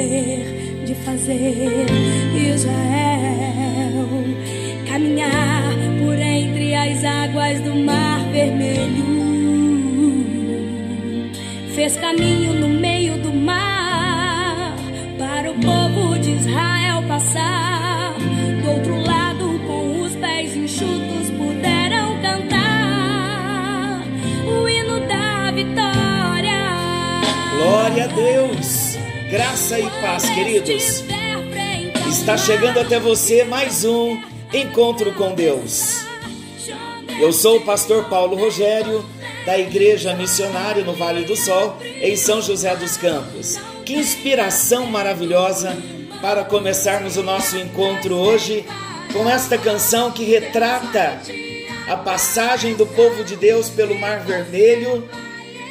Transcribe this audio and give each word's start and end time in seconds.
poder 0.00 0.84
de 0.86 0.94
fazer 0.94 1.86
Israel 2.34 4.08
caminhar 4.88 5.74
por 6.02 6.18
entre 6.18 6.74
as 6.74 7.04
águas 7.04 7.60
do 7.60 7.74
Mar 7.74 8.20
Vermelho? 8.32 9.20
Fez 11.74 11.96
caminho 11.96 12.54
no 12.54 12.68
meio 12.68 13.18
do 13.18 13.32
mar 13.32 14.74
para 15.18 15.50
o 15.50 15.54
povo 15.54 16.18
de 16.18 16.30
Israel 16.32 17.02
passar. 17.06 18.14
Do 18.62 18.70
outro 18.70 19.00
lado, 19.00 19.60
com 19.66 20.02
os 20.02 20.14
pés 20.16 20.56
enxutos, 20.56 21.30
puderam 21.38 22.20
cantar 22.20 24.02
o 24.46 24.68
hino 24.68 25.00
da 25.06 25.50
vitória. 25.52 26.60
Glória 27.56 28.04
a 28.04 28.08
Deus! 28.08 28.79
Graça 29.30 29.78
e 29.78 29.88
paz, 30.00 30.28
queridos. 30.30 31.04
Está 32.08 32.36
chegando 32.36 32.80
até 32.80 32.98
você 32.98 33.44
mais 33.44 33.84
um 33.84 34.20
encontro 34.52 35.14
com 35.14 35.36
Deus. 35.36 36.00
Eu 37.20 37.32
sou 37.32 37.58
o 37.58 37.60
pastor 37.60 38.06
Paulo 38.08 38.34
Rogério, 38.34 39.04
da 39.46 39.56
Igreja 39.56 40.14
Missionária 40.14 40.82
no 40.82 40.94
Vale 40.94 41.24
do 41.24 41.36
Sol, 41.36 41.76
em 42.02 42.16
São 42.16 42.42
José 42.42 42.74
dos 42.74 42.96
Campos. 42.96 43.56
Que 43.86 43.94
inspiração 43.94 44.86
maravilhosa 44.86 45.76
para 46.20 46.42
começarmos 46.42 47.16
o 47.16 47.22
nosso 47.22 47.56
encontro 47.56 48.16
hoje 48.16 48.66
com 49.12 49.30
esta 49.30 49.56
canção 49.56 50.10
que 50.10 50.24
retrata 50.24 51.22
a 51.86 51.96
passagem 51.96 52.74
do 52.74 52.84
povo 52.84 53.22
de 53.22 53.36
Deus 53.36 53.70
pelo 53.70 53.94
Mar 53.94 54.24
Vermelho, 54.24 55.08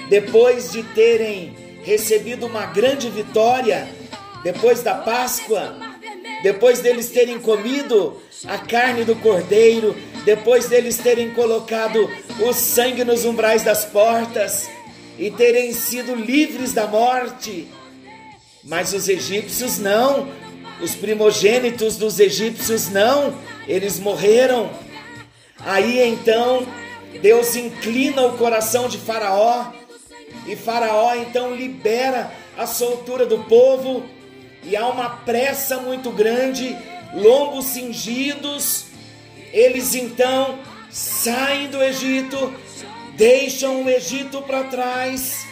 depois 0.09 0.71
de 0.71 0.81
terem 0.81 1.58
recebido 1.83 2.45
uma 2.45 2.65
grande 2.67 3.09
vitória, 3.09 3.87
depois 4.43 4.81
da 4.81 4.95
Páscoa, 4.95 5.75
depois 6.43 6.79
deles 6.79 7.09
terem 7.09 7.39
comido 7.39 8.21
a 8.45 8.57
carne 8.57 9.03
do 9.03 9.15
cordeiro, 9.15 9.95
depois 10.23 10.67
deles 10.67 10.97
terem 10.97 11.31
colocado 11.31 12.09
o 12.39 12.53
sangue 12.53 13.03
nos 13.03 13.25
umbrais 13.25 13.63
das 13.63 13.85
portas 13.85 14.69
e 15.17 15.29
terem 15.29 15.73
sido 15.73 16.15
livres 16.15 16.73
da 16.73 16.87
morte. 16.87 17.67
Mas 18.63 18.93
os 18.93 19.09
egípcios 19.09 19.77
não, 19.77 20.29
os 20.81 20.95
primogênitos 20.95 21.97
dos 21.97 22.19
egípcios 22.19 22.89
não, 22.89 23.37
eles 23.67 23.99
morreram. 23.99 24.69
Aí 25.59 25.99
então 25.99 26.65
Deus 27.21 27.55
inclina 27.55 28.21
o 28.21 28.37
coração 28.37 28.87
de 28.87 28.97
Faraó 28.97 29.78
e 30.49 30.55
Faraó 30.55 31.13
então 31.13 31.53
libera 31.53 32.33
a 32.57 32.65
soltura 32.65 33.23
do 33.23 33.43
povo 33.43 34.03
e 34.63 34.75
há 34.75 34.87
uma 34.87 35.07
pressa 35.17 35.77
muito 35.77 36.09
grande, 36.09 36.75
lombos 37.13 37.65
cingidos. 37.65 38.87
Eles 39.53 39.93
então 39.93 40.57
saem 40.89 41.69
do 41.69 41.83
Egito, 41.83 42.51
deixam 43.15 43.83
o 43.83 43.89
Egito 43.89 44.41
para 44.41 44.63
trás, 44.63 45.45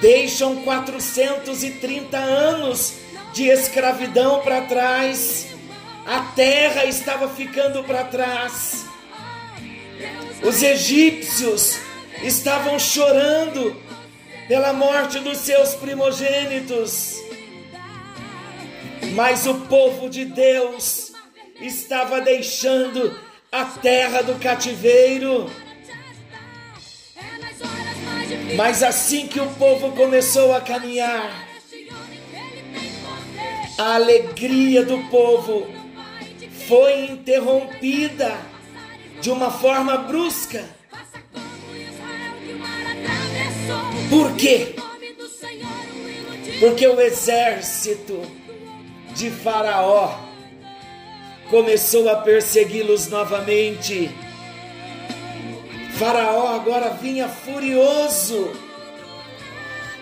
deixam 0.00 0.62
430 0.62 2.16
anos 2.16 2.94
de 3.34 3.48
escravidão 3.48 4.42
para 4.42 4.60
trás. 4.60 5.48
A 6.06 6.20
terra 6.36 6.84
estava 6.84 7.28
ficando 7.28 7.82
para 7.82 8.04
trás. 8.04 8.86
Os 10.40 10.62
egípcios 10.62 11.87
estavam 12.22 12.78
chorando 12.78 13.76
pela 14.46 14.72
morte 14.72 15.18
dos 15.20 15.38
seus 15.38 15.74
primogênitos. 15.74 17.16
Mas 19.14 19.46
o 19.46 19.54
povo 19.66 20.08
de 20.08 20.24
Deus 20.24 21.12
estava 21.60 22.20
deixando 22.20 23.18
a 23.50 23.64
terra 23.64 24.22
do 24.22 24.34
cativeiro. 24.36 25.50
Mas 28.56 28.82
assim 28.82 29.26
que 29.26 29.40
o 29.40 29.46
povo 29.54 29.92
começou 29.92 30.54
a 30.54 30.60
caminhar, 30.60 31.46
a 33.78 33.94
alegria 33.94 34.84
do 34.84 34.98
povo 35.10 35.66
foi 36.66 37.06
interrompida 37.06 38.36
de 39.20 39.30
uma 39.30 39.50
forma 39.50 39.96
brusca. 39.96 40.77
Por 44.08 44.34
quê? 44.36 44.74
Porque 46.60 46.86
o 46.88 47.00
exército 47.00 48.22
de 49.14 49.30
Faraó 49.30 50.18
começou 51.50 52.08
a 52.08 52.16
persegui-los 52.16 53.08
novamente. 53.08 54.10
Faraó 55.98 56.48
agora 56.54 56.90
vinha 56.90 57.28
furioso. 57.28 58.52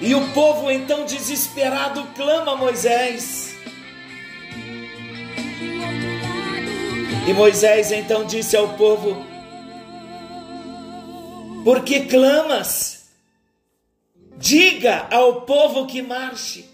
E 0.00 0.14
o 0.14 0.28
povo 0.28 0.70
então 0.70 1.04
desesperado 1.04 2.06
clama 2.14 2.52
a 2.52 2.56
Moisés. 2.56 3.56
E 7.26 7.32
Moisés 7.32 7.90
então 7.90 8.24
disse 8.24 8.56
ao 8.56 8.68
povo: 8.74 9.26
Por 11.64 11.82
que 11.82 12.00
clamas? 12.00 12.95
Diga 14.38 15.08
ao 15.10 15.42
povo 15.42 15.86
que 15.86 16.02
marche. 16.02 16.68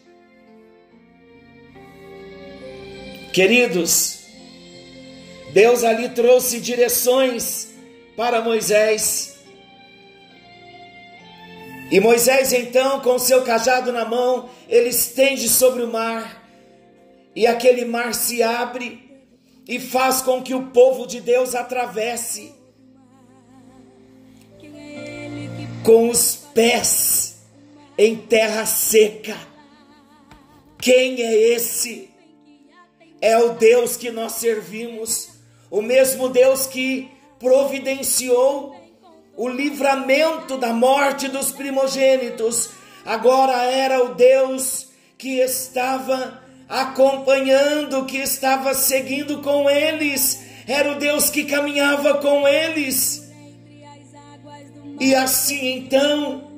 Queridos, 3.33 4.21
Deus 5.53 5.85
ali 5.85 6.09
trouxe 6.11 6.61
direções 6.61 7.71
para 8.17 8.43
Moisés. 8.43 9.39
E 11.91 12.01
Moisés 12.01 12.53
então, 12.53 13.01
com 13.01 13.19
seu 13.19 13.43
cajado 13.43 13.93
na 13.93 14.05
mão, 14.05 14.51
ele 14.69 14.89
estende 14.89 15.49
sobre 15.49 15.83
o 15.83 15.89
mar, 15.89 16.43
e 17.37 17.47
aquele 17.47 17.85
mar 17.85 18.15
se 18.15 18.43
abre 18.43 19.23
e 19.69 19.79
faz 19.79 20.21
com 20.21 20.43
que 20.43 20.55
o 20.55 20.69
povo 20.69 21.07
de 21.07 21.21
Deus 21.21 21.55
atravesse 21.55 22.55
com 25.85 26.09
os 26.09 26.37
pés 26.55 27.32
em 27.97 28.17
terra 28.17 28.67
seca. 28.67 29.37
Quem 30.79 31.23
é 31.23 31.55
esse? 31.55 32.11
É 33.21 33.39
o 33.39 33.51
Deus 33.51 33.97
que 33.97 34.11
nós 34.11 34.33
servimos, 34.33 35.31
o 35.71 35.81
mesmo 35.81 36.29
Deus 36.29 36.67
que 36.67 37.09
providenciou 37.39 38.75
o 39.37 39.49
livramento 39.49 40.59
da 40.59 40.73
morte 40.73 41.29
dos 41.29 41.53
primogênitos. 41.53 42.71
Agora 43.05 43.63
era 43.65 44.03
o 44.05 44.15
Deus 44.15 44.89
que 45.17 45.39
estava 45.39 46.43
acompanhando, 46.69 48.07
que 48.07 48.19
estava 48.19 48.75
seguindo 48.75 49.43
com 49.43 49.69
eles, 49.69 50.43
era 50.67 50.93
o 50.93 50.95
Deus 50.97 51.31
que 51.31 51.45
caminhava 51.45 52.15
com 52.15 52.47
eles. 52.47 53.23
E 55.01 55.15
assim 55.15 55.77
então, 55.77 56.52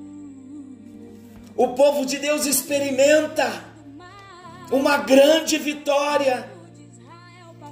o 1.56 1.68
povo 1.68 2.04
de 2.04 2.18
Deus 2.18 2.46
experimenta 2.46 3.64
uma 4.70 4.98
grande 4.98 5.56
vitória. 5.58 6.48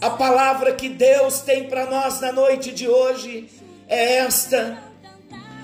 A 0.00 0.10
palavra 0.10 0.72
que 0.72 0.88
Deus 0.88 1.40
tem 1.40 1.68
para 1.68 1.86
nós 1.86 2.20
na 2.20 2.32
noite 2.32 2.72
de 2.72 2.88
hoje 2.88 3.48
é 3.88 4.18
esta. 4.18 4.78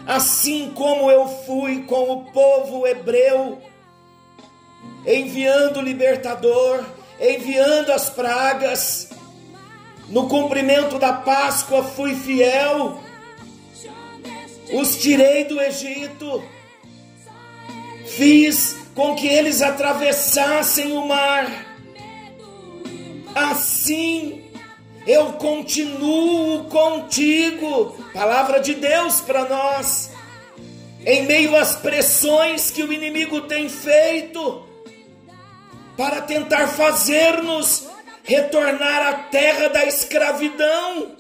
Assim 0.07 0.73
como 0.75 1.11
eu 1.11 1.29
fui 1.45 1.83
com 1.85 2.11
o 2.11 2.25
povo 2.33 2.87
hebreu, 2.87 3.61
enviando 5.07 5.79
o 5.79 5.83
libertador, 5.83 6.85
enviando 7.21 7.93
as 7.93 8.09
pragas, 8.09 9.11
no 10.09 10.29
cumprimento 10.29 10.99
da 10.99 11.13
Páscoa 11.13 11.85
fui 11.85 12.15
fiel, 12.15 13.01
os 14.73 14.97
tirei 14.97 15.45
do 15.45 15.61
Egito, 15.61 16.43
fiz 18.19 18.77
com 18.97 19.15
que 19.15 19.29
eles 19.29 19.63
atravessassem 19.63 20.91
o 20.91 21.07
mar, 21.07 21.47
assim 23.33 24.45
eu 25.07 25.35
continuo 25.35 26.65
contigo. 26.65 27.97
Palavra 28.13 28.61
de 28.61 28.75
Deus 28.75 29.21
para 29.21 29.45
nós. 29.45 30.11
Em 31.07 31.23
meio 31.23 31.57
às 31.57 31.77
pressões 31.77 32.71
que 32.71 32.83
o 32.83 32.93
inimigo 32.93 33.43
tem 33.43 33.69
feito 33.69 34.67
para 35.97 36.21
tentar 36.21 36.67
fazer-nos 36.67 37.89
retornar 38.25 39.07
à 39.07 39.13
terra 39.31 39.69
da 39.69 39.87
escravidão. 39.87 41.17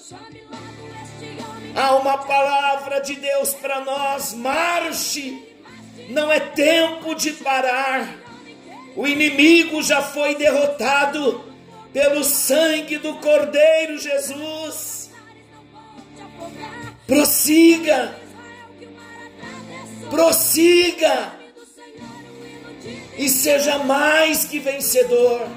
Há 1.74 1.94
uma 1.94 2.18
palavra 2.18 3.00
de 3.00 3.14
Deus 3.14 3.54
para 3.54 3.80
nós: 3.80 4.34
marche, 4.34 5.47
não 6.08 6.32
é 6.32 6.40
tempo 6.40 7.14
de 7.14 7.32
parar. 7.32 8.16
O 8.96 9.06
inimigo 9.06 9.82
já 9.82 10.02
foi 10.02 10.34
derrotado 10.34 11.44
pelo 11.92 12.24
sangue 12.24 12.98
do 12.98 13.14
Cordeiro 13.16 13.98
Jesus. 13.98 15.10
Prossiga, 17.06 18.14
prossiga 20.10 21.32
e 23.16 23.28
seja 23.28 23.78
mais 23.78 24.44
que 24.44 24.58
vencedor. 24.58 25.48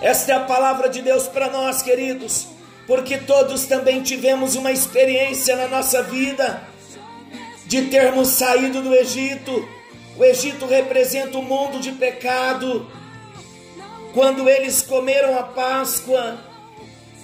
Esta 0.00 0.32
é 0.32 0.34
a 0.36 0.40
palavra 0.40 0.88
de 0.88 1.00
Deus 1.02 1.28
para 1.28 1.48
nós, 1.50 1.82
queridos, 1.82 2.48
porque 2.86 3.16
todos 3.18 3.64
também 3.64 4.02
tivemos 4.02 4.54
uma 4.54 4.72
experiência 4.72 5.56
na 5.56 5.68
nossa 5.68 6.02
vida 6.02 6.73
de 7.66 7.82
termos 7.82 8.28
saído 8.28 8.82
do 8.82 8.94
Egito. 8.94 9.68
O 10.16 10.24
Egito 10.24 10.66
representa 10.66 11.38
o 11.38 11.40
um 11.40 11.44
mundo 11.44 11.80
de 11.80 11.92
pecado 11.92 12.88
quando 14.12 14.48
eles 14.48 14.80
comeram 14.80 15.36
a 15.36 15.42
Páscoa, 15.42 16.38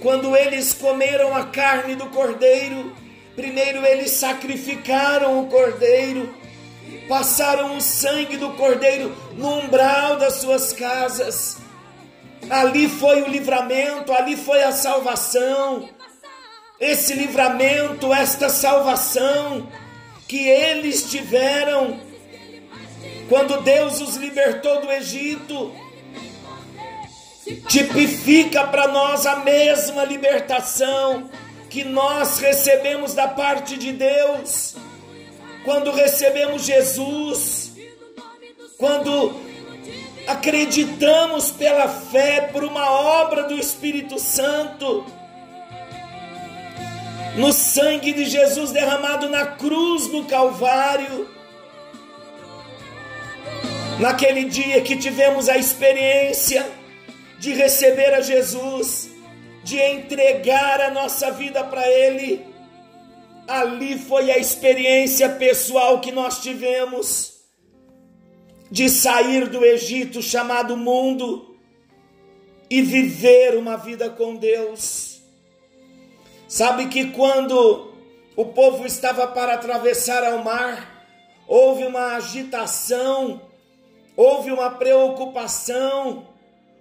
quando 0.01 0.37
eles 0.37 0.73
comeram 0.73 1.37
a 1.37 1.47
carne 1.47 1.95
do 1.95 2.07
cordeiro, 2.07 2.93
primeiro 3.37 3.87
eles 3.87 4.11
sacrificaram 4.11 5.41
o 5.41 5.47
cordeiro, 5.47 6.35
passaram 7.09 7.77
o 7.77 7.81
sangue 7.81 8.37
do 8.37 8.51
cordeiro 8.55 9.15
no 9.35 9.61
umbral 9.61 10.17
das 10.17 10.35
suas 10.35 10.73
casas. 10.73 11.59
Ali 12.49 12.89
foi 12.89 13.23
o 13.23 13.29
livramento, 13.29 14.13
ali 14.13 14.37
foi 14.37 14.65
a 14.65 14.73
salvação. 14.73 15.89
Esse 16.81 17.15
livramento, 17.15 18.13
esta 18.13 18.49
salvação 18.49 19.69
que 20.31 20.47
eles 20.47 21.11
tiveram 21.11 21.99
quando 23.29 23.63
Deus 23.63 24.01
os 24.01 24.15
libertou 24.15 24.81
do 24.81 24.93
Egito. 24.93 25.75
Tipifica 27.67 28.65
para 28.69 28.87
nós 28.87 29.27
a 29.27 29.41
mesma 29.41 30.05
libertação 30.05 31.29
que 31.69 31.83
nós 31.83 32.39
recebemos 32.39 33.13
da 33.13 33.27
parte 33.27 33.77
de 33.77 33.91
Deus 33.91 34.77
quando 35.65 35.91
recebemos 35.91 36.63
Jesus, 36.63 37.73
quando 38.79 39.35
acreditamos 40.29 41.51
pela 41.51 41.89
fé 41.89 42.43
por 42.53 42.63
uma 42.63 42.89
obra 42.89 43.49
do 43.49 43.59
Espírito 43.59 44.17
Santo, 44.21 45.05
no 47.37 47.53
sangue 47.53 48.13
de 48.13 48.25
Jesus 48.25 48.73
derramado 48.73 49.29
na 49.29 49.47
cruz 49.47 50.07
do 50.09 50.25
Calvário. 50.25 51.29
Naquele 53.99 54.45
dia 54.45 54.81
que 54.81 54.97
tivemos 54.97 55.49
a 55.49 55.57
experiência 55.57 56.67
de 57.39 57.53
receber 57.53 58.15
a 58.15 58.21
Jesus, 58.21 59.11
de 59.63 59.79
entregar 59.79 60.81
a 60.81 60.91
nossa 60.91 61.31
vida 61.31 61.63
para 61.65 61.87
Ele. 61.89 62.45
Ali 63.47 63.99
foi 63.99 64.31
a 64.31 64.39
experiência 64.39 65.29
pessoal 65.29 66.01
que 66.01 66.13
nós 66.13 66.41
tivemos 66.41 67.41
de 68.71 68.89
sair 68.89 69.49
do 69.49 69.65
Egito 69.65 70.23
chamado 70.23 70.77
mundo 70.77 71.57
e 72.71 72.81
viver 72.81 73.57
uma 73.57 73.77
vida 73.77 74.09
com 74.09 74.37
Deus. 74.37 75.10
Sabe 76.51 76.89
que 76.89 77.13
quando 77.13 77.95
o 78.35 78.47
povo 78.47 78.85
estava 78.85 79.29
para 79.29 79.55
atravessar 79.55 80.25
ao 80.25 80.43
mar, 80.43 81.07
houve 81.47 81.85
uma 81.85 82.17
agitação, 82.17 83.41
houve 84.17 84.51
uma 84.51 84.69
preocupação, 84.69 86.27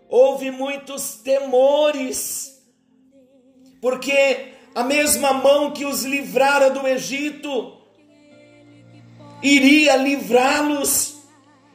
houve 0.10 0.50
muitos 0.50 1.20
temores, 1.24 2.60
porque 3.80 4.54
a 4.74 4.84
mesma 4.84 5.34
mão 5.34 5.70
que 5.70 5.86
os 5.86 6.04
livrara 6.04 6.72
do 6.72 6.88
Egito 6.88 7.78
iria 9.44 9.98
livrá-los, 9.98 11.16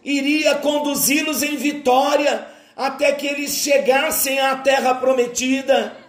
iria 0.03 0.57
conduzi-los 0.57 1.45
em 1.45 1.55
vitória 1.55 2.45
até 2.77 3.13
que 3.13 3.29
eles 3.29 3.53
chegassem 3.53 4.41
à 4.41 4.57
terra 4.57 4.97
prometida. 4.97 6.04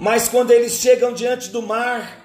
Mas 0.00 0.28
quando 0.28 0.50
eles 0.50 0.80
chegam 0.80 1.12
diante 1.12 1.50
do 1.50 1.62
mar, 1.62 2.24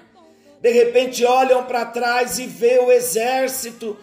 de 0.60 0.72
repente 0.72 1.24
olham 1.24 1.62
para 1.64 1.84
trás 1.84 2.38
e 2.38 2.46
vê 2.46 2.80
o 2.80 2.90
exército 2.90 3.96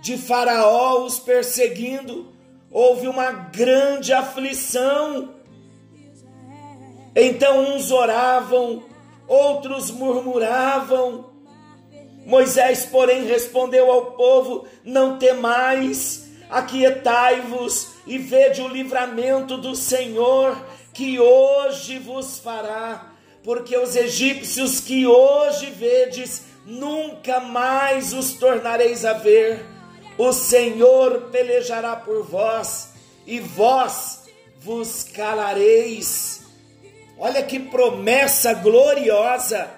de 0.00 0.16
Faraó 0.16 1.04
os 1.04 1.20
perseguindo 1.20 2.32
houve 2.72 3.06
uma 3.06 3.30
grande 3.30 4.12
aflição. 4.12 5.34
Então 7.14 7.76
uns 7.76 7.90
oravam, 7.90 8.82
outros 9.28 9.90
murmuravam. 9.90 11.30
Moisés, 12.24 12.86
porém, 12.86 13.26
respondeu 13.26 13.90
ao 13.92 14.12
povo: 14.12 14.66
Não 14.82 15.18
temais, 15.18 16.30
aquietai-vos 16.48 17.88
e 18.06 18.16
vede 18.16 18.62
o 18.62 18.68
livramento 18.68 19.58
do 19.58 19.76
Senhor 19.76 20.56
que 20.92 21.18
hoje 21.18 21.98
vos 21.98 22.38
fará, 22.38 23.12
porque 23.42 23.76
os 23.76 23.96
egípcios 23.96 24.80
que 24.80 25.06
hoje 25.06 25.66
vedes, 25.70 26.42
nunca 26.64 27.40
mais 27.40 28.12
os 28.12 28.34
tornareis 28.34 29.04
a 29.04 29.14
ver 29.14 29.72
o 30.18 30.32
Senhor 30.32 31.30
pelejará 31.30 31.96
por 31.96 32.22
vós 32.24 32.90
e 33.26 33.40
vós 33.40 34.24
vos 34.60 35.04
calareis. 35.04 36.42
Olha 37.18 37.42
que 37.42 37.58
promessa 37.58 38.52
gloriosa! 38.54 39.70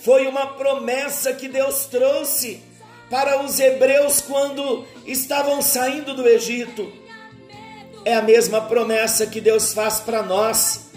Foi 0.00 0.26
uma 0.26 0.48
promessa 0.48 1.32
que 1.32 1.48
Deus 1.48 1.86
trouxe 1.86 2.62
para 3.08 3.42
os 3.42 3.58
hebreus 3.58 4.20
quando 4.20 4.84
estavam 5.06 5.62
saindo 5.62 6.14
do 6.14 6.28
Egito. 6.28 6.92
É 8.04 8.14
a 8.14 8.22
mesma 8.22 8.60
promessa 8.60 9.26
que 9.26 9.40
Deus 9.40 9.72
faz 9.72 9.98
para 9.98 10.22
nós, 10.22 10.90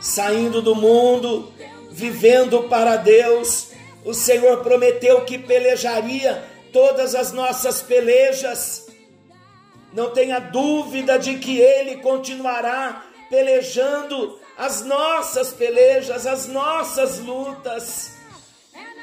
saindo 0.00 0.60
do 0.60 0.74
mundo, 0.74 1.50
vivendo 1.90 2.64
para 2.64 2.96
Deus. 2.96 3.68
O 4.04 4.12
Senhor 4.12 4.58
prometeu 4.58 5.22
que 5.22 5.38
pelejaria 5.38 6.44
todas 6.72 7.14
as 7.14 7.32
nossas 7.32 7.80
pelejas. 7.80 8.86
Não 9.94 10.10
tenha 10.10 10.38
dúvida 10.38 11.18
de 11.18 11.38
que 11.38 11.58
Ele 11.58 11.96
continuará 11.96 13.04
pelejando 13.30 14.38
as 14.58 14.84
nossas 14.84 15.52
pelejas, 15.54 16.26
as 16.26 16.46
nossas 16.46 17.18
lutas. 17.18 18.12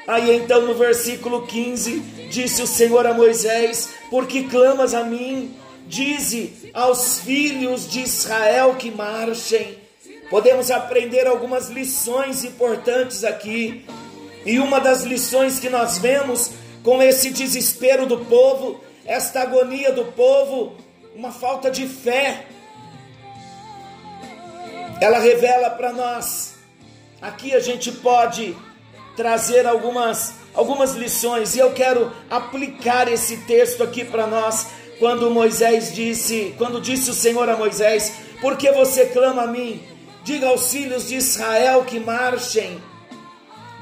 Aí 0.06 0.36
então 0.36 0.62
no 0.62 0.74
versículo 0.74 1.46
15, 1.46 1.98
disse 2.30 2.62
o 2.62 2.66
Senhor 2.66 3.06
a 3.06 3.14
Moisés: 3.14 3.90
Porque 4.08 4.44
clamas 4.44 4.94
a 4.94 5.02
mim? 5.02 5.56
Dize 5.90 6.70
aos 6.72 7.18
filhos 7.18 7.90
de 7.90 8.02
Israel 8.02 8.76
que 8.76 8.92
marchem. 8.92 9.76
Podemos 10.30 10.70
aprender 10.70 11.26
algumas 11.26 11.68
lições 11.68 12.44
importantes 12.44 13.24
aqui. 13.24 13.84
E 14.46 14.60
uma 14.60 14.78
das 14.78 15.02
lições 15.02 15.58
que 15.58 15.68
nós 15.68 15.98
vemos 15.98 16.52
com 16.84 17.02
esse 17.02 17.30
desespero 17.30 18.06
do 18.06 18.24
povo, 18.26 18.80
esta 19.04 19.42
agonia 19.42 19.92
do 19.92 20.04
povo, 20.12 20.76
uma 21.12 21.32
falta 21.32 21.68
de 21.68 21.88
fé. 21.88 22.46
Ela 25.00 25.18
revela 25.18 25.70
para 25.70 25.92
nós. 25.92 26.54
Aqui 27.20 27.52
a 27.52 27.58
gente 27.58 27.90
pode 27.90 28.56
trazer 29.16 29.66
algumas 29.66 30.34
algumas 30.54 30.92
lições 30.94 31.54
e 31.54 31.58
eu 31.58 31.72
quero 31.72 32.12
aplicar 32.28 33.06
esse 33.06 33.38
texto 33.38 33.82
aqui 33.82 34.04
para 34.04 34.26
nós 34.26 34.66
quando 35.00 35.30
Moisés 35.30 35.92
disse, 35.92 36.54
quando 36.58 36.80
disse 36.80 37.10
o 37.10 37.14
Senhor 37.14 37.48
a 37.48 37.56
Moisés: 37.56 38.12
"Por 38.40 38.56
que 38.56 38.70
você 38.70 39.06
clama 39.06 39.42
a 39.42 39.46
mim? 39.46 39.82
Diga 40.22 40.48
aos 40.48 40.70
filhos 40.70 41.08
de 41.08 41.16
Israel 41.16 41.84
que 41.84 41.98
marchem." 41.98 42.80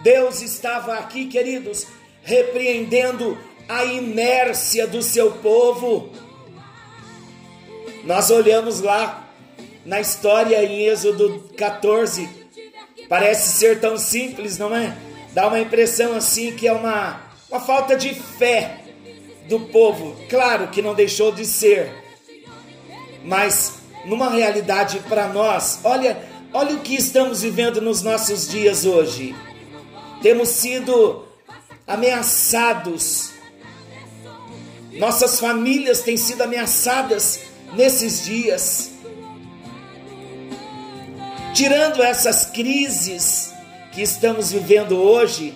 Deus 0.03 0.41
estava 0.41 0.95
aqui, 0.95 1.27
queridos, 1.27 1.89
repreendendo 2.23 3.37
a 3.69 3.85
inércia 3.85 4.87
do 4.87 5.03
seu 5.03 5.33
povo. 5.33 6.11
Nós 8.05 8.31
olhamos 8.31 8.81
lá 8.81 9.29
na 9.85 10.01
história 10.01 10.65
em 10.65 10.87
Êxodo 10.87 11.51
14, 11.57 12.29
parece 13.09 13.59
ser 13.59 13.81
tão 13.81 13.99
simples, 13.99 14.57
não 14.57 14.75
é? 14.75 14.97
Dá 15.33 15.49
uma 15.49 15.59
impressão 15.59 16.15
assim 16.15 16.55
que 16.55 16.69
é 16.69 16.73
uma, 16.73 17.21
uma 17.51 17.61
falta 17.61 17.97
de 17.97 18.15
fé 18.15 18.78
do 19.49 19.61
povo. 19.61 20.15
Claro 20.29 20.69
que 20.69 20.83
não 20.83 20.95
deixou 20.95 21.33
de 21.33 21.45
ser, 21.45 21.91
mas 23.25 23.79
numa 24.05 24.31
realidade 24.31 25.01
para 25.09 25.29
nós, 25.29 25.81
olha, 25.85 26.19
olha 26.53 26.75
o 26.75 26.81
que 26.81 26.95
estamos 26.95 27.43
vivendo 27.43 27.81
nos 27.81 28.03
nossos 28.03 28.49
dias 28.49 28.85
hoje. 28.85 29.35
Temos 30.23 30.49
sido 30.51 31.27
ameaçados. 31.87 33.33
Nossas 34.93 35.41
famílias 35.41 36.03
têm 36.03 36.17
sido 36.17 36.43
ameaçadas 36.43 37.41
nesses 37.73 38.25
dias. 38.25 38.91
Tirando 41.55 42.03
essas 42.03 42.45
crises 42.47 43.53
que 43.93 44.03
estamos 44.03 44.53
vivendo 44.53 44.97
hoje, 44.97 45.55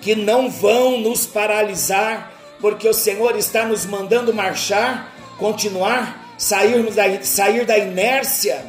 que 0.00 0.14
não 0.14 0.50
vão 0.50 1.00
nos 1.00 1.26
paralisar, 1.26 2.37
porque 2.60 2.88
o 2.88 2.94
Senhor 2.94 3.36
está 3.36 3.64
nos 3.64 3.86
mandando 3.86 4.34
marchar, 4.34 5.14
continuar, 5.38 6.34
sairmos 6.36 6.94
da, 6.94 7.22
sair 7.22 7.64
da 7.64 7.78
inércia, 7.78 8.64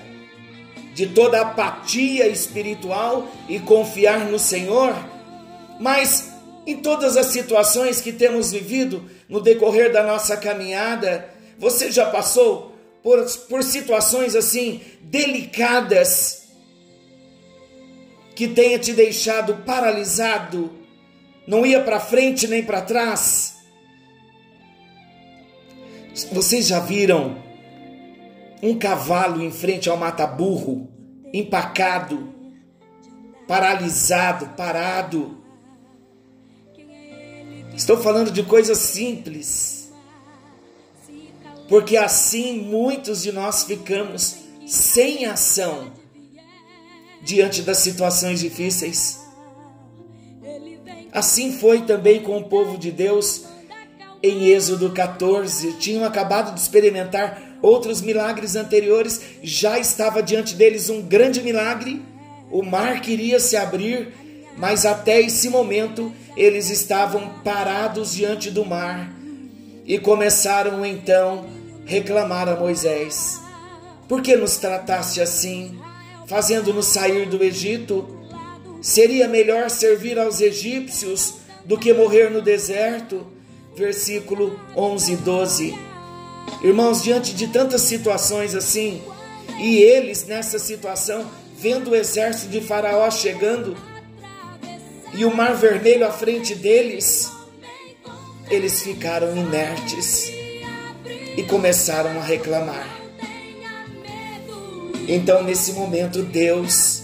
de 0.94 1.08
toda 1.08 1.42
apatia 1.42 2.28
espiritual 2.28 3.28
e 3.48 3.60
confiar 3.60 4.26
no 4.26 4.38
Senhor. 4.38 4.94
Mas 5.80 6.32
em 6.66 6.78
todas 6.78 7.16
as 7.18 7.28
situações 7.28 8.02
que 8.02 8.12
temos 8.12 8.52
vivido 8.52 9.10
no 9.28 9.40
decorrer 9.40 9.92
da 9.92 10.04
nossa 10.04 10.36
caminhada, 10.36 11.30
você 11.58 11.92
já 11.92 12.06
passou 12.08 12.76
por, 13.02 13.24
por 13.48 13.64
situações 13.64 14.36
assim 14.36 14.82
delicadas 15.02 16.50
que 18.36 18.48
tenha 18.48 18.80
te 18.80 18.94
deixado 18.94 19.64
paralisado, 19.66 20.72
não 21.46 21.66
ia 21.66 21.82
para 21.82 22.00
frente 22.00 22.48
nem 22.48 22.64
para 22.64 22.82
trás? 22.82 23.59
Vocês 26.32 26.68
já 26.68 26.80
viram 26.80 27.38
um 28.62 28.78
cavalo 28.78 29.42
em 29.42 29.52
frente 29.52 29.90
ao 29.90 29.98
mata-burro, 29.98 30.90
empacado, 31.34 32.34
paralisado, 33.48 34.48
parado? 34.58 35.38
Estou 37.74 37.98
falando 37.98 38.32
de 38.32 38.44
coisas 38.44 38.78
simples. 38.78 39.92
Porque 41.68 41.96
assim 41.96 42.60
muitos 42.60 43.22
de 43.22 43.32
nós 43.32 43.64
ficamos 43.64 44.38
sem 44.68 45.26
ação 45.26 45.92
diante 47.22 47.62
das 47.62 47.78
situações 47.78 48.40
difíceis. 48.40 49.20
Assim 51.12 51.52
foi 51.52 51.84
também 51.84 52.22
com 52.22 52.38
o 52.38 52.50
povo 52.50 52.78
de 52.78 52.92
Deus 52.92 53.46
em 54.22 54.48
Êxodo 54.48 54.92
14. 54.92 55.74
Tinham 55.74 56.04
acabado 56.04 56.54
de 56.54 56.60
experimentar 56.60 57.42
outros 57.62 58.02
milagres 58.02 58.56
anteriores, 58.56 59.22
já 59.44 59.78
estava 59.80 60.24
diante 60.24 60.56
deles 60.56 60.90
um 60.90 61.02
grande 61.02 61.42
milagre. 61.42 62.02
O 62.52 62.64
mar 62.64 63.02
queria 63.02 63.40
se 63.40 63.56
abrir, 63.56 64.14
mas 64.58 64.86
até 64.86 65.22
esse 65.22 65.50
momento 65.50 66.12
eles 66.36 66.70
estavam 66.70 67.30
parados 67.44 68.14
diante 68.14 68.50
do 68.50 68.66
mar 68.66 69.14
e 69.86 69.98
começaram 69.98 70.86
então 70.86 71.46
a 71.86 71.90
reclamar 71.90 72.48
a 72.48 72.56
Moisés: 72.56 73.40
Por 74.08 74.22
que 74.22 74.36
nos 74.36 74.58
trataste 74.58 75.22
assim, 75.22 75.80
fazendo-nos 76.28 76.88
sair 76.88 77.28
do 77.28 77.44
Egito? 77.44 78.18
Seria 78.82 79.28
melhor 79.28 79.70
servir 79.70 80.18
aos 80.18 80.40
egípcios 80.40 81.36
do 81.66 81.78
que 81.78 81.94
morrer 81.94 82.30
no 82.30 82.42
deserto. 82.42 83.28
Versículo 83.76 84.60
11 84.76 85.14
e 85.14 85.16
12. 85.18 85.80
Irmãos, 86.64 87.04
diante 87.04 87.34
de 87.34 87.48
tantas 87.48 87.82
situações 87.82 88.56
assim, 88.56 89.02
e 89.60 89.78
eles 89.78 90.26
nessa 90.26 90.60
situação, 90.60 91.26
vendo 91.58 91.92
o 91.92 91.96
exército 91.96 92.50
de 92.50 92.62
Faraó 92.62 93.10
chegando, 93.10 93.78
e 95.14 95.26
o 95.26 95.36
mar 95.36 95.56
vermelho 95.56 96.06
à 96.06 96.12
frente 96.12 96.56
deles, 96.56 97.32
eles 98.50 98.82
ficaram 98.82 99.36
inertes 99.36 100.32
e 101.38 101.44
começaram 101.44 102.12
a 102.20 102.24
reclamar. 102.24 102.88
Então, 105.08 105.44
nesse 105.44 105.74
momento, 105.74 106.22
Deus 106.22 107.04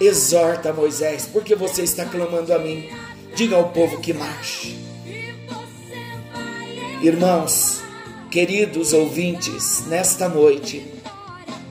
exorta 0.00 0.72
Moisés: 0.72 1.28
porque 1.32 1.54
você 1.54 1.82
está 1.82 2.04
clamando 2.04 2.52
a 2.52 2.58
mim? 2.58 2.88
Diga 3.34 3.56
ao 3.56 3.70
povo 3.70 4.00
que 4.00 4.12
marche. 4.12 4.85
Irmãos, 7.02 7.82
queridos 8.30 8.94
ouvintes, 8.94 9.86
nesta 9.86 10.30
noite, 10.30 10.90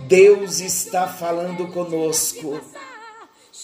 Deus 0.08 0.60
está 0.60 1.08
falando 1.08 1.67
conosco 1.70 2.62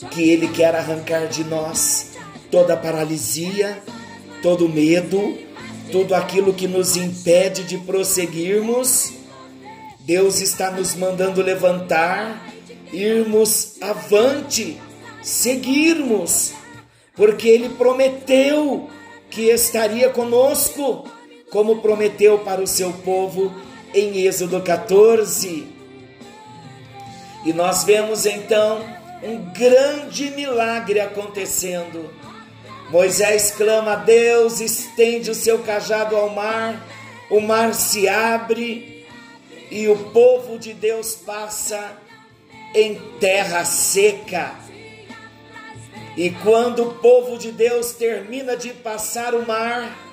que 0.09 0.27
Ele 0.27 0.47
quer 0.47 0.75
arrancar 0.75 1.27
de 1.27 1.43
nós 1.43 2.13
toda 2.49 2.75
paralisia, 2.75 3.81
todo 4.41 4.67
medo, 4.67 5.37
tudo 5.91 6.15
aquilo 6.15 6.51
que 6.51 6.67
nos 6.67 6.95
impede 6.97 7.63
de 7.63 7.77
prosseguirmos. 7.77 9.13
Deus 9.99 10.41
está 10.41 10.71
nos 10.71 10.95
mandando 10.95 11.43
levantar, 11.43 12.43
irmos 12.91 13.75
avante, 13.79 14.81
seguirmos, 15.21 16.53
porque 17.15 17.47
Ele 17.47 17.69
prometeu 17.69 18.89
que 19.29 19.43
estaria 19.51 20.09
conosco, 20.09 21.05
como 21.51 21.81
prometeu 21.81 22.39
para 22.39 22.61
o 22.61 22.67
seu 22.67 22.91
povo 22.93 23.53
em 23.93 24.25
Êxodo 24.25 24.61
14. 24.61 25.67
E 27.45 27.53
nós 27.53 27.83
vemos 27.83 28.25
então 28.25 28.83
um 29.21 29.51
grande 29.51 30.31
milagre 30.31 30.99
acontecendo. 30.99 32.09
Moisés 32.89 33.51
clama 33.51 33.93
a 33.93 33.95
Deus, 33.97 34.59
estende 34.61 35.29
o 35.29 35.35
seu 35.35 35.59
cajado 35.59 36.15
ao 36.15 36.29
mar, 36.29 36.87
o 37.29 37.39
mar 37.39 37.73
se 37.73 38.07
abre 38.07 39.05
e 39.69 39.87
o 39.87 39.97
povo 40.11 40.57
de 40.57 40.73
Deus 40.73 41.15
passa 41.15 41.97
em 42.73 42.95
terra 43.19 43.63
seca. 43.65 44.55
E 46.17 46.29
quando 46.29 46.83
o 46.83 46.93
povo 46.95 47.37
de 47.37 47.51
Deus 47.51 47.93
termina 47.93 48.57
de 48.57 48.71
passar 48.71 49.33
o 49.33 49.47
mar, 49.47 50.10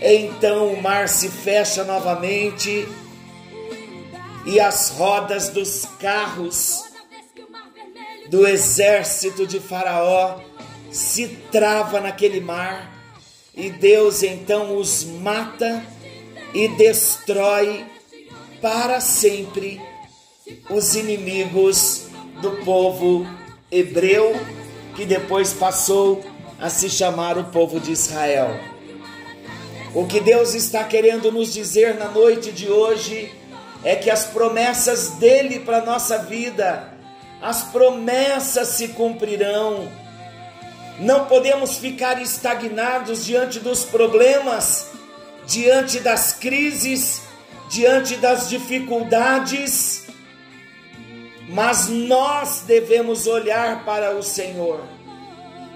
então 0.00 0.72
o 0.72 0.80
mar 0.80 1.08
se 1.08 1.28
fecha 1.28 1.84
novamente 1.84 2.86
e 4.46 4.58
as 4.58 4.90
rodas 4.90 5.48
dos 5.48 5.84
carros 6.00 6.84
do 8.28 8.46
exército 8.46 9.46
de 9.46 9.60
Faraó 9.60 10.40
se 10.90 11.28
trava 11.50 12.00
naquele 12.00 12.40
mar 12.40 12.90
e 13.54 13.70
Deus 13.70 14.22
então 14.22 14.76
os 14.76 15.04
mata 15.04 15.84
e 16.54 16.68
destrói 16.68 17.84
para 18.60 19.00
sempre 19.00 19.80
os 20.70 20.94
inimigos 20.94 22.06
do 22.40 22.52
povo 22.64 23.26
hebreu, 23.70 24.34
que 24.94 25.04
depois 25.04 25.52
passou 25.52 26.22
a 26.60 26.68
se 26.68 26.90
chamar 26.90 27.38
o 27.38 27.44
povo 27.44 27.80
de 27.80 27.92
Israel. 27.92 28.71
O 29.94 30.06
que 30.06 30.20
Deus 30.20 30.54
está 30.54 30.84
querendo 30.84 31.30
nos 31.30 31.52
dizer 31.52 31.96
na 31.96 32.08
noite 32.08 32.50
de 32.50 32.70
hoje 32.70 33.30
é 33.84 33.94
que 33.94 34.08
as 34.10 34.24
promessas 34.24 35.10
dele 35.10 35.60
para 35.60 35.78
a 35.78 35.84
nossa 35.84 36.18
vida 36.18 36.92
as 37.42 37.64
promessas 37.64 38.68
se 38.68 38.88
cumprirão. 38.88 39.90
Não 41.00 41.26
podemos 41.26 41.76
ficar 41.76 42.22
estagnados 42.22 43.26
diante 43.26 43.58
dos 43.58 43.84
problemas, 43.84 44.92
diante 45.44 45.98
das 45.98 46.32
crises, 46.32 47.20
diante 47.68 48.14
das 48.16 48.48
dificuldades, 48.48 50.04
mas 51.48 51.88
nós 51.88 52.62
devemos 52.64 53.26
olhar 53.26 53.84
para 53.84 54.14
o 54.14 54.22
Senhor, 54.22 54.80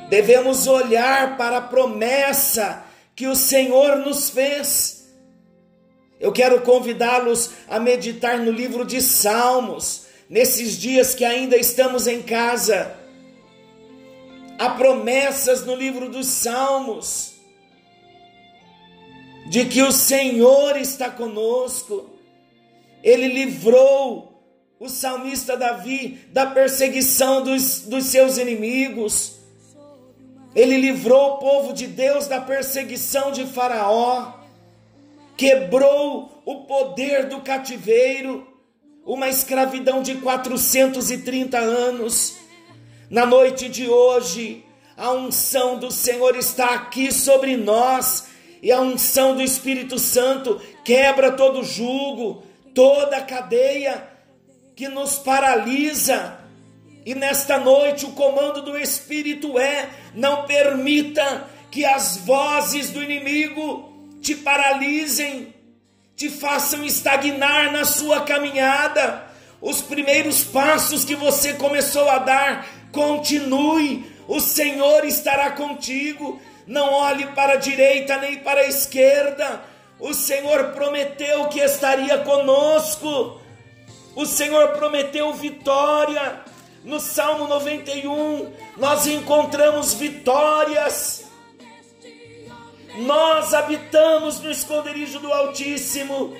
devemos 0.08 0.68
olhar 0.68 1.36
para 1.36 1.58
a 1.58 1.62
promessa 1.62 2.85
que 3.16 3.26
o 3.26 3.34
Senhor 3.34 3.96
nos 3.96 4.28
fez. 4.28 5.08
Eu 6.20 6.32
quero 6.32 6.60
convidá-los 6.60 7.50
a 7.66 7.80
meditar 7.80 8.38
no 8.38 8.50
livro 8.50 8.84
de 8.84 9.00
Salmos, 9.00 10.06
nesses 10.28 10.76
dias 10.78 11.14
que 11.14 11.24
ainda 11.24 11.56
estamos 11.56 12.06
em 12.06 12.22
casa. 12.22 12.94
Há 14.58 14.70
promessas 14.70 15.64
no 15.64 15.74
livro 15.74 16.10
dos 16.10 16.26
Salmos. 16.26 17.34
de 19.48 19.64
que 19.64 19.80
o 19.80 19.92
Senhor 19.92 20.76
está 20.76 21.08
conosco. 21.08 22.10
Ele 23.02 23.28
livrou 23.28 24.42
o 24.78 24.88
salmista 24.88 25.56
Davi 25.56 26.18
da 26.32 26.46
perseguição 26.46 27.42
dos, 27.42 27.82
dos 27.82 28.06
seus 28.06 28.38
inimigos. 28.38 29.35
Ele 30.56 30.78
livrou 30.78 31.34
o 31.34 31.36
povo 31.36 31.74
de 31.74 31.86
Deus 31.86 32.26
da 32.26 32.40
perseguição 32.40 33.30
de 33.30 33.44
Faraó. 33.44 34.32
Quebrou 35.36 36.40
o 36.46 36.64
poder 36.64 37.26
do 37.26 37.42
cativeiro, 37.42 38.48
uma 39.04 39.28
escravidão 39.28 40.00
de 40.00 40.14
430 40.14 41.58
anos. 41.58 42.38
Na 43.10 43.26
noite 43.26 43.68
de 43.68 43.86
hoje, 43.86 44.64
a 44.96 45.12
unção 45.12 45.78
do 45.78 45.90
Senhor 45.90 46.34
está 46.34 46.74
aqui 46.74 47.12
sobre 47.12 47.54
nós 47.54 48.28
e 48.62 48.72
a 48.72 48.80
unção 48.80 49.36
do 49.36 49.42
Espírito 49.42 49.98
Santo 49.98 50.58
quebra 50.82 51.32
todo 51.32 51.62
jugo, 51.62 52.42
toda 52.74 53.20
cadeia 53.20 54.08
que 54.74 54.88
nos 54.88 55.18
paralisa. 55.18 56.45
E 57.06 57.14
nesta 57.14 57.56
noite 57.56 58.04
o 58.04 58.10
comando 58.10 58.62
do 58.62 58.76
Espírito 58.76 59.60
é: 59.60 59.88
não 60.12 60.44
permita 60.44 61.48
que 61.70 61.84
as 61.84 62.16
vozes 62.16 62.90
do 62.90 63.00
inimigo 63.00 64.18
te 64.20 64.34
paralisem, 64.34 65.54
te 66.16 66.28
façam 66.28 66.84
estagnar 66.84 67.70
na 67.70 67.84
sua 67.84 68.22
caminhada. 68.22 69.24
Os 69.60 69.80
primeiros 69.80 70.42
passos 70.42 71.04
que 71.04 71.14
você 71.14 71.52
começou 71.52 72.10
a 72.10 72.18
dar, 72.18 72.66
continue, 72.90 74.04
o 74.26 74.40
Senhor 74.40 75.04
estará 75.04 75.52
contigo. 75.52 76.40
Não 76.66 76.92
olhe 76.92 77.28
para 77.28 77.52
a 77.52 77.56
direita 77.56 78.16
nem 78.18 78.38
para 78.38 78.62
a 78.62 78.68
esquerda. 78.68 79.62
O 80.00 80.12
Senhor 80.12 80.72
prometeu 80.72 81.46
que 81.46 81.60
estaria 81.60 82.18
conosco. 82.18 83.40
O 84.16 84.26
Senhor 84.26 84.70
prometeu 84.70 85.32
vitória. 85.34 86.55
No 86.86 87.00
Salmo 87.00 87.48
91, 87.48 88.52
nós 88.76 89.08
encontramos 89.08 89.92
vitórias. 89.94 91.24
Nós 92.98 93.52
habitamos 93.52 94.38
no 94.38 94.48
esconderijo 94.48 95.18
do 95.18 95.32
Altíssimo. 95.32 96.32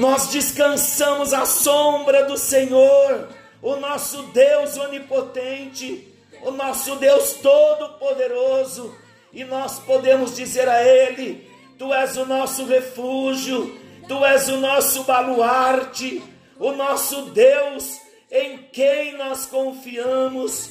Nós 0.00 0.26
descansamos 0.26 1.32
à 1.32 1.46
sombra 1.46 2.24
do 2.24 2.36
Senhor, 2.36 3.28
o 3.62 3.76
nosso 3.76 4.24
Deus 4.24 4.76
onipotente, 4.76 6.12
o 6.42 6.50
nosso 6.50 6.96
Deus 6.96 7.34
todo-poderoso, 7.34 8.92
e 9.32 9.44
nós 9.44 9.78
podemos 9.78 10.34
dizer 10.34 10.68
a 10.68 10.82
Ele: 10.82 11.48
Tu 11.78 11.94
és 11.94 12.16
o 12.16 12.26
nosso 12.26 12.64
refúgio, 12.64 13.78
Tu 14.08 14.24
és 14.24 14.48
o 14.48 14.56
nosso 14.56 15.04
baluarte, 15.04 16.20
o 16.58 16.72
nosso 16.72 17.26
Deus 17.26 18.04
em 18.30 18.58
quem 18.72 19.16
nós 19.16 19.46
confiamos, 19.46 20.70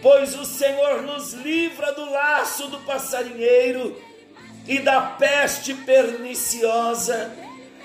pois 0.00 0.38
o 0.38 0.44
Senhor 0.44 1.02
nos 1.02 1.32
livra 1.32 1.92
do 1.92 2.10
laço 2.10 2.68
do 2.68 2.78
passarinheiro 2.80 3.96
e 4.66 4.78
da 4.78 5.00
peste 5.00 5.74
perniciosa. 5.74 7.32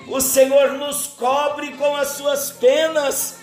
O 0.08 0.20
Senhor 0.20 0.72
nos 0.72 1.08
cobre 1.08 1.72
com 1.72 1.94
as 1.96 2.08
suas 2.08 2.50
penas 2.50 3.36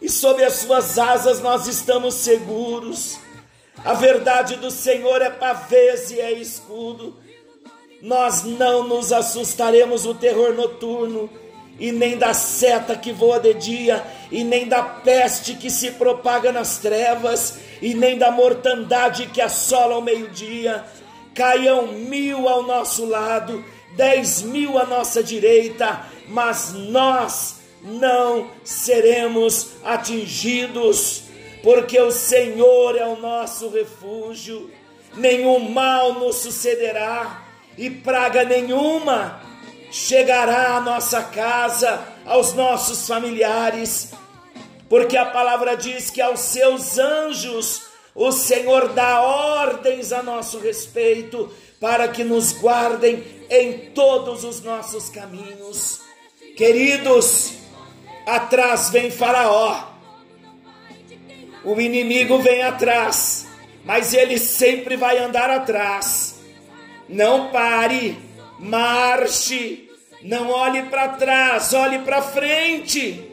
e 0.00 0.08
sob 0.08 0.44
as 0.44 0.54
suas 0.54 0.98
asas 0.98 1.40
nós 1.40 1.66
estamos 1.66 2.14
seguros. 2.14 3.18
A 3.84 3.94
verdade 3.94 4.56
do 4.56 4.70
Senhor 4.70 5.22
é 5.22 5.30
pavês 5.30 6.10
e 6.10 6.20
é 6.20 6.32
escudo 6.32 7.22
nós 8.02 8.42
não 8.42 8.88
nos 8.88 9.12
assustaremos 9.12 10.02
do 10.02 10.12
terror 10.12 10.52
noturno, 10.54 11.30
e 11.82 11.90
nem 11.90 12.16
da 12.16 12.32
seta 12.32 12.96
que 12.96 13.10
voa 13.10 13.40
de 13.40 13.54
dia, 13.54 14.04
e 14.30 14.44
nem 14.44 14.68
da 14.68 14.84
peste 14.84 15.54
que 15.54 15.68
se 15.68 15.90
propaga 15.90 16.52
nas 16.52 16.78
trevas, 16.78 17.58
e 17.82 17.92
nem 17.92 18.16
da 18.16 18.30
mortandade 18.30 19.26
que 19.26 19.40
assola 19.40 19.96
ao 19.96 20.00
meio-dia. 20.00 20.84
Caiam 21.34 21.88
mil 21.88 22.48
ao 22.48 22.62
nosso 22.62 23.04
lado, 23.04 23.64
dez 23.96 24.42
mil 24.42 24.78
à 24.78 24.86
nossa 24.86 25.24
direita, 25.24 26.06
mas 26.28 26.72
nós 26.72 27.56
não 27.82 28.48
seremos 28.62 29.70
atingidos, 29.82 31.24
porque 31.64 32.00
o 32.00 32.12
Senhor 32.12 32.96
é 32.96 33.08
o 33.08 33.16
nosso 33.16 33.68
refúgio, 33.70 34.70
nenhum 35.16 35.68
mal 35.68 36.14
nos 36.14 36.36
sucederá 36.36 37.42
e 37.76 37.90
praga 37.90 38.44
nenhuma 38.44 39.51
chegará 39.92 40.76
à 40.76 40.80
nossa 40.80 41.22
casa, 41.22 42.02
aos 42.24 42.54
nossos 42.54 43.06
familiares, 43.06 44.10
porque 44.88 45.18
a 45.18 45.26
palavra 45.26 45.76
diz 45.76 46.08
que 46.08 46.20
aos 46.22 46.40
seus 46.40 46.98
anjos 46.98 47.82
o 48.14 48.32
Senhor 48.32 48.88
dá 48.94 49.20
ordens 49.20 50.10
a 50.10 50.22
nosso 50.22 50.58
respeito 50.58 51.52
para 51.78 52.08
que 52.08 52.24
nos 52.24 52.52
guardem 52.52 53.22
em 53.50 53.90
todos 53.90 54.44
os 54.44 54.62
nossos 54.62 55.10
caminhos. 55.10 56.00
Queridos, 56.56 57.52
atrás 58.26 58.88
vem 58.88 59.10
Faraó, 59.10 59.88
o 61.64 61.78
inimigo 61.78 62.38
vem 62.38 62.62
atrás, 62.62 63.46
mas 63.84 64.14
ele 64.14 64.38
sempre 64.38 64.96
vai 64.96 65.18
andar 65.18 65.50
atrás. 65.50 66.40
Não 67.08 67.50
pare, 67.50 68.16
marche, 68.62 69.90
não 70.22 70.50
olhe 70.50 70.84
para 70.84 71.08
trás, 71.08 71.74
olhe 71.74 71.98
para 71.98 72.22
frente. 72.22 73.28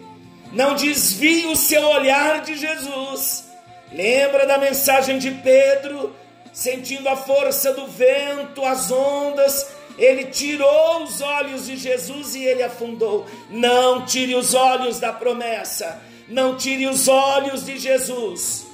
Não 0.52 0.74
desvie 0.74 1.46
o 1.46 1.56
seu 1.56 1.84
olhar 1.88 2.42
de 2.42 2.58
Jesus. 2.58 3.46
Lembra 3.92 4.48
da 4.48 4.58
mensagem 4.58 5.20
de 5.20 5.30
Pedro, 5.30 6.15
sentindo 6.52 7.08
a 7.08 7.15
força 7.15 7.72
do 7.74 7.86
vento, 7.86 8.65
as 8.65 8.92
ondas, 8.92 9.68
ele 9.98 10.26
tirou 10.26 11.04
os 11.04 11.22
olhos 11.22 11.68
de 11.68 11.78
Jesus 11.78 12.34
e 12.34 12.44
ele 12.44 12.63
afundou. 12.63 13.28
Não 13.52 14.06
tire 14.06 14.34
os 14.34 14.56
olhos 14.56 15.00
da 15.00 15.13
promessa, 15.13 16.02
não 16.28 16.58
tire 16.58 16.88
os 16.88 17.08
olhos 17.08 17.65
de 17.65 17.78
Jesus. 17.78 18.65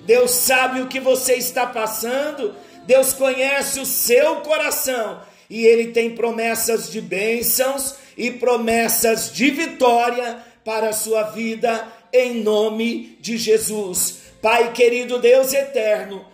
Deus 0.00 0.30
sabe 0.30 0.80
o 0.80 0.86
que 0.86 1.00
você 1.00 1.34
está 1.34 1.66
passando, 1.66 2.54
Deus 2.86 3.12
conhece 3.12 3.80
o 3.80 3.86
seu 3.86 4.36
coração 4.36 5.20
e 5.48 5.66
Ele 5.66 5.88
tem 5.88 6.14
promessas 6.14 6.90
de 6.90 7.00
bênçãos 7.00 7.94
e 8.16 8.30
promessas 8.30 9.32
de 9.32 9.50
vitória 9.50 10.38
para 10.64 10.90
a 10.90 10.92
sua 10.92 11.24
vida, 11.24 11.86
em 12.12 12.42
nome 12.42 13.16
de 13.20 13.36
Jesus. 13.36 14.22
Pai 14.40 14.72
querido 14.72 15.18
Deus 15.18 15.52
eterno, 15.52 16.24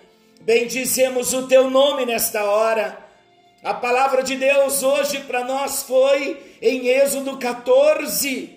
bendizemos 0.40 1.33
o 1.33 1.46
teu 1.46 1.70
nome 1.70 2.05
nesta 2.05 2.44
hora. 2.44 2.99
A 3.62 3.75
palavra 3.75 4.23
de 4.23 4.37
Deus 4.37 4.83
hoje 4.83 5.20
para 5.20 5.44
nós 5.44 5.83
foi 5.83 6.40
em 6.62 6.88
Êxodo 6.88 7.37
14, 7.37 8.57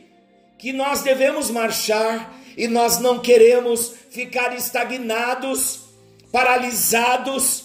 que 0.57 0.71
nós 0.71 1.01
devemos 1.01 1.49
marchar 1.49 2.33
e 2.55 2.67
nós 2.67 2.99
não 2.99 3.19
queremos 3.19 3.93
ficar 4.09 4.55
estagnados, 4.55 5.81
paralisados, 6.31 7.62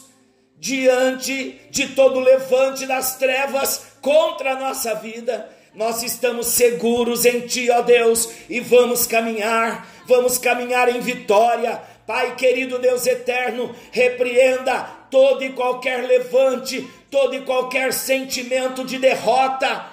diante 0.58 1.60
de 1.70 1.88
todo 1.88 2.20
levante 2.20 2.86
das 2.86 3.16
trevas 3.16 3.92
contra 4.00 4.52
a 4.52 4.60
nossa 4.60 4.94
vida. 4.94 5.48
Nós 5.74 6.02
estamos 6.02 6.48
seguros 6.48 7.24
em 7.24 7.46
Ti, 7.46 7.70
ó 7.70 7.82
Deus, 7.82 8.28
e 8.48 8.58
vamos 8.58 9.06
caminhar, 9.06 9.86
vamos 10.06 10.38
caminhar 10.38 10.88
em 10.88 11.00
vitória. 11.00 11.80
Pai 12.06 12.34
querido 12.36 12.78
Deus 12.78 13.06
eterno, 13.06 13.74
repreenda 13.92 14.80
todo 15.10 15.44
e 15.44 15.52
qualquer 15.52 16.06
levante, 16.06 16.88
todo 17.10 17.34
e 17.34 17.42
qualquer 17.42 17.92
sentimento 17.92 18.84
de 18.84 18.98
derrota, 18.98 19.86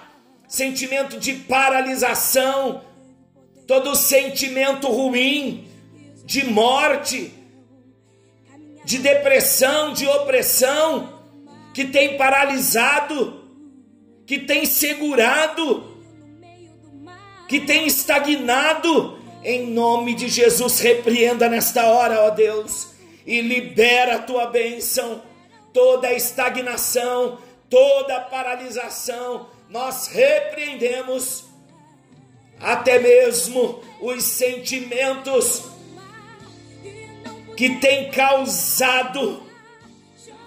sentimento 0.48 1.20
de 1.20 1.34
paralisação, 1.34 2.82
todo 3.68 3.96
sentimento 3.96 4.88
ruim, 4.88 5.68
de 6.26 6.46
morte, 6.46 7.32
de 8.86 9.00
depressão, 9.00 9.92
de 9.92 10.08
opressão, 10.08 11.22
que 11.74 11.86
tem 11.86 12.18
paralisado, 12.18 13.44
que 14.26 14.40
tem 14.40 14.66
segurado, 14.66 15.98
que 17.50 17.60
tem 17.60 17.86
estagnado. 17.86 19.20
Em 19.44 19.68
nome 19.68 20.16
de 20.16 20.28
Jesus, 20.28 20.80
repreenda 20.80 21.48
nesta 21.50 21.86
hora, 21.86 22.22
ó 22.22 22.30
Deus, 22.32 22.88
e 23.28 23.42
libera 23.42 24.16
a 24.16 24.20
tua 24.20 24.48
bênção, 24.48 25.22
toda 25.72 26.12
estagnação, 26.12 27.38
toda 27.70 28.22
paralisação, 28.22 29.48
nós 29.70 30.08
repreendemos 30.08 31.44
até 32.60 32.98
mesmo 32.98 33.82
os 34.02 34.24
sentimentos 34.24 35.75
que 37.56 37.78
tem 37.78 38.10
causado 38.10 39.44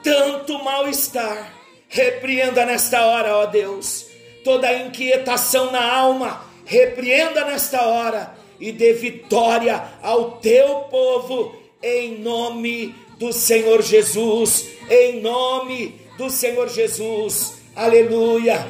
tanto 0.03 0.63
mal-estar, 0.63 1.59
Repreenda 1.89 2.67
nesta 2.67 3.07
hora, 3.07 3.35
ó 3.39 3.47
Deus, 3.47 4.07
toda 4.45 4.73
inquietação 4.75 5.73
na 5.73 5.91
alma, 5.91 6.45
repreenda 6.67 7.47
nesta 7.47 7.83
hora 7.83 8.35
e 8.61 8.71
dê 8.71 8.93
vitória 8.93 9.83
ao 10.03 10.33
teu 10.33 10.81
povo, 10.91 11.57
em 11.83 12.19
nome 12.19 12.95
do 13.19 13.33
Senhor 13.33 13.81
Jesus, 13.81 14.69
em 14.91 15.21
nome 15.23 15.99
do 16.19 16.29
Senhor 16.29 16.69
Jesus, 16.69 17.55
aleluia. 17.75 18.67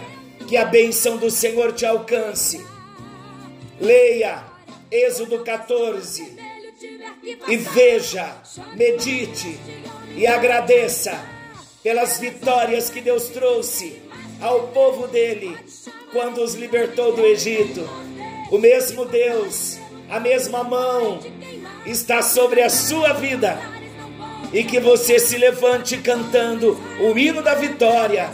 Que 0.46 0.57
a 0.57 0.64
bênção 0.64 1.16
do 1.16 1.31
Senhor 1.31 1.72
te 1.72 1.85
alcance. 1.85 2.64
Leia 3.81 4.44
Êxodo 4.90 5.40
14 5.40 6.47
e 7.22 7.57
veja, 7.57 8.37
medite 8.74 9.59
e 10.16 10.26
agradeça 10.26 11.18
pelas 11.83 12.18
vitórias 12.18 12.90
que 12.90 13.00
Deus 13.00 13.28
trouxe 13.28 14.02
ao 14.40 14.68
povo 14.68 15.07
dele 15.09 15.57
quando 16.12 16.42
os 16.42 16.54
libertou 16.54 17.14
do 17.14 17.24
Egito. 17.24 17.88
O 18.50 18.59
mesmo 18.59 19.04
Deus, 19.04 19.78
a 20.09 20.18
mesma 20.18 20.64
mão 20.64 21.20
está 21.87 22.22
sobre 22.22 22.62
a 22.62 22.70
sua 22.70 23.12
vida 23.12 23.59
e 24.52 24.64
que 24.64 24.81
você 24.81 25.18
se 25.18 25.37
levante 25.37 25.98
cantando 25.98 26.78
o 27.00 27.18
hino 27.18 27.42
da 27.42 27.54
vitória, 27.54 28.31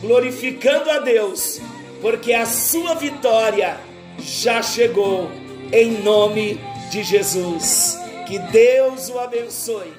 glorificando 0.00 0.90
a 0.90 0.98
Deus, 0.98 1.60
porque 2.00 2.32
a 2.32 2.46
sua 2.46 2.94
vitória 2.94 3.78
já 4.18 4.60
chegou 4.62 5.30
em 5.72 6.02
nome 6.02 6.60
de 6.90 7.02
Jesus. 7.02 8.01
Que 8.32 8.38
Deus 8.38 9.10
o 9.10 9.18
abençoe. 9.18 9.92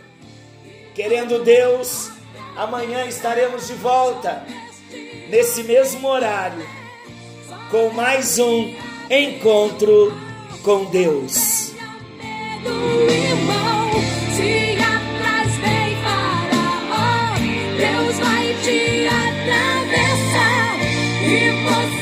Querendo 0.95 1.43
Deus, 1.43 2.09
amanhã 2.55 3.05
estaremos 3.05 3.67
de 3.67 3.75
volta, 3.75 4.43
nesse 5.29 5.61
mesmo 5.61 6.07
horário, 6.07 6.67
com 7.69 7.89
mais 7.91 8.39
um 8.39 8.73
encontro 9.07 10.19
com 10.63 10.85
Deus. 10.85 11.73
Deus 17.77 18.19
vai 18.19 18.55
te 18.63 19.07
atravessar 19.09 20.79
e 21.21 21.51
você. 21.69 21.92